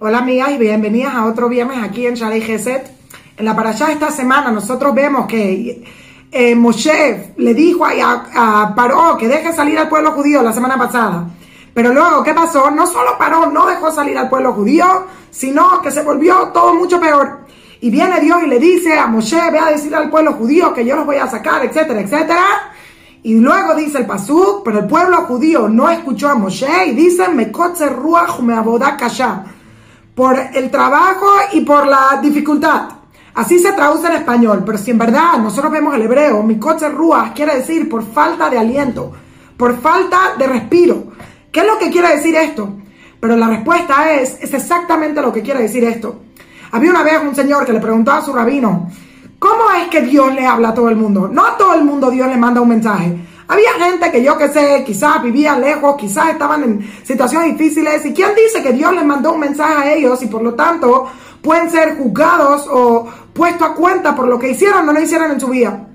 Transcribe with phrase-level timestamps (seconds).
[0.00, 2.88] Hola amigas y bienvenidas a otro viernes aquí en Shalei Geset.
[3.36, 5.82] En la parashá esta semana nosotros vemos que
[6.30, 7.90] eh, Moshe le dijo a,
[8.62, 11.26] a Paró que deje salir al pueblo judío la semana pasada.
[11.74, 12.70] Pero luego, ¿qué pasó?
[12.70, 14.86] No solo Paró no dejó salir al pueblo judío,
[15.32, 17.40] sino que se volvió todo mucho peor.
[17.80, 20.86] Y viene Dios y le dice a Moshe, ve a decir al pueblo judío que
[20.86, 22.44] yo los voy a sacar, etcétera, etcétera.
[23.24, 27.26] Y luego dice el Pasuk, pero el pueblo judío no escuchó a Moshe y dice,
[27.30, 28.54] me ruach me
[30.18, 32.88] por el trabajo y por la dificultad.
[33.34, 36.88] Así se traduce en español, pero si en verdad nosotros vemos el hebreo, mi coche
[36.88, 39.12] ruach quiere decir por falta de aliento,
[39.56, 41.04] por falta de respiro.
[41.52, 42.68] ¿Qué es lo que quiere decir esto?
[43.20, 46.22] Pero la respuesta es, es exactamente lo que quiere decir esto.
[46.72, 48.90] Había una vez un señor que le preguntó a su rabino,
[49.38, 51.30] ¿cómo es que Dios le habla a todo el mundo?
[51.32, 53.16] No a todo el mundo Dios le manda un mensaje.
[53.50, 58.04] Había gente que yo que sé, quizás vivían lejos, quizás estaban en situaciones difíciles.
[58.04, 61.06] ¿Y quién dice que Dios les mandó un mensaje a ellos y por lo tanto
[61.40, 65.40] pueden ser juzgados o puestos a cuenta por lo que hicieron o no hicieron en
[65.40, 65.86] su vida?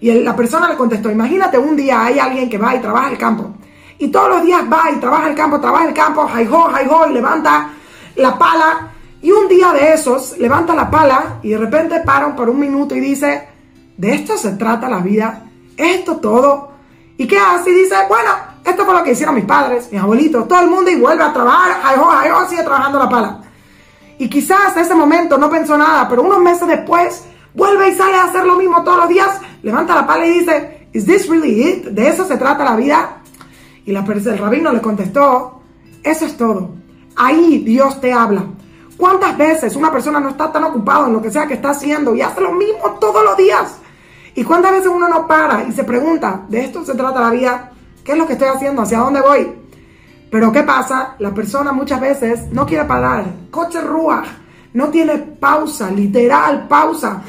[0.00, 3.18] Y la persona le contestó, imagínate un día hay alguien que va y trabaja el
[3.18, 3.54] campo.
[3.98, 7.70] Y todos los días va y trabaja el campo, trabaja el campo, hi-ho, hi-ho, levanta
[8.16, 8.90] la pala.
[9.22, 12.96] Y un día de esos levanta la pala y de repente paran por un minuto
[12.96, 13.46] y dice,
[13.96, 15.44] de esto se trata la vida,
[15.76, 16.75] esto todo
[17.18, 17.70] ¿Y qué hace?
[17.70, 18.30] Y dice, bueno,
[18.64, 21.32] esto fue lo que hicieron mis padres, mis abuelitos, todo el mundo y vuelve a
[21.32, 21.96] trabajar, ay,
[22.48, 23.40] sigue trabajando la pala.
[24.18, 28.16] Y quizás en ese momento no pensó nada, pero unos meses después vuelve y sale
[28.16, 31.62] a hacer lo mismo todos los días, levanta la pala y dice, ¿Is this really
[31.62, 31.84] it?
[31.88, 33.18] ¿De eso se trata la vida?
[33.84, 35.60] Y la, el rabino le contestó,
[36.02, 36.70] eso es todo.
[37.16, 38.44] Ahí Dios te habla.
[38.96, 42.14] ¿Cuántas veces una persona no está tan ocupada en lo que sea que está haciendo
[42.14, 43.76] y hace lo mismo todos los días?
[44.36, 47.72] ¿Y cuántas veces uno no para y se pregunta, de esto se trata la vida?
[48.04, 48.82] ¿Qué es lo que estoy haciendo?
[48.82, 49.50] ¿Hacia dónde voy?
[50.30, 51.16] Pero ¿qué pasa?
[51.18, 53.24] La persona muchas veces no quiere parar.
[53.50, 54.22] Coche rúa.
[54.74, 57.22] No tiene pausa, literal pausa.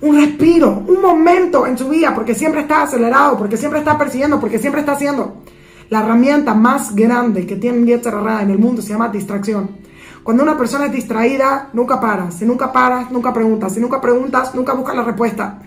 [0.00, 4.38] Un respiro, un momento en su vida, porque siempre está acelerado, porque siempre está persiguiendo,
[4.38, 5.42] porque siempre está haciendo.
[5.90, 9.68] La herramienta más grande que tiene Yetzerara en el mundo se llama distracción.
[10.22, 12.30] Cuando una persona es distraída, nunca para.
[12.30, 13.74] Si nunca paras, nunca preguntas.
[13.74, 15.58] Si nunca preguntas, nunca buscas la respuesta.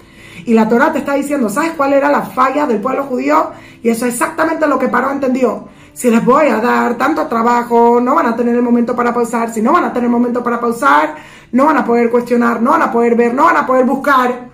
[0.46, 3.52] Y la Torah te está diciendo, ¿sabes cuál era la falla del pueblo judío?
[3.82, 5.68] Y eso es exactamente lo que Paró entendió.
[5.94, 9.54] Si les voy a dar tanto trabajo, no van a tener el momento para pausar.
[9.54, 11.16] Si no van a tener el momento para pausar,
[11.52, 14.50] no van a poder cuestionar, no van a poder ver, no van a poder buscar.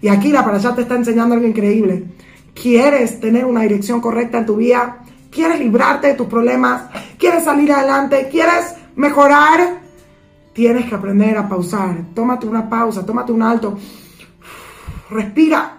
[0.00, 2.04] Y aquí la allá te está enseñando algo increíble.
[2.54, 4.98] ¿Quieres tener una dirección correcta en tu vida?
[5.30, 6.82] ¿Quieres librarte de tus problemas?
[7.18, 8.28] ¿Quieres salir adelante?
[8.30, 9.80] ¿Quieres mejorar?
[10.52, 11.96] Tienes que aprender a pausar.
[12.14, 13.78] Tómate una pausa, tómate un alto
[15.10, 15.78] respira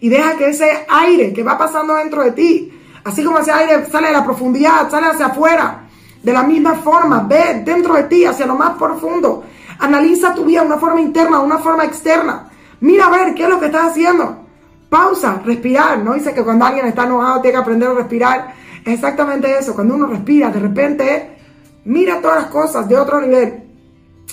[0.00, 2.72] y deja que ese aire que va pasando dentro de ti,
[3.04, 5.86] así como ese aire sale de la profundidad, sale hacia afuera,
[6.22, 9.44] de la misma forma, ve dentro de ti, hacia lo más profundo.
[9.78, 12.48] Analiza tu vida de una forma interna, de una forma externa.
[12.80, 14.44] Mira a ver qué es lo que estás haciendo.
[14.88, 15.98] Pausa, respirar.
[15.98, 18.54] No dice que cuando alguien está enojado tiene que aprender a respirar.
[18.84, 19.74] Es exactamente eso.
[19.74, 21.36] Cuando uno respira, de repente
[21.84, 23.62] mira todas las cosas de otro nivel.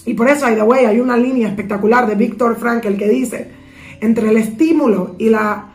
[0.05, 3.51] Y por eso, by the way, hay una línea espectacular de Víctor Frankl que dice,
[4.03, 5.69] entre el estímulo y la,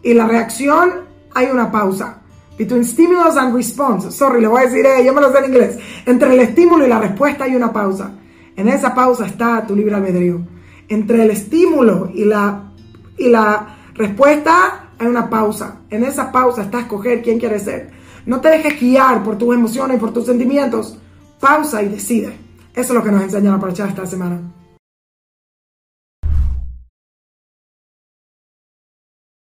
[0.00, 0.88] y la reacción
[1.34, 2.22] hay una pausa.
[2.56, 4.10] Between stimulus and response.
[4.12, 5.78] Sorry, le voy a decir, eh, yo me lo sé en inglés.
[6.06, 8.12] Entre el estímulo y la respuesta hay una pausa.
[8.54, 10.40] En esa pausa está tu libre albedrío.
[10.88, 12.70] Entre el estímulo y la,
[13.18, 15.80] y la respuesta hay una pausa.
[15.90, 17.90] En esa pausa está escoger quién quieres ser.
[18.26, 20.96] No te dejes guiar por tus emociones y por tus sentimientos.
[21.40, 22.38] Pausa y decide.
[22.72, 24.40] Eso es lo que nos enseña la parcha esta semana.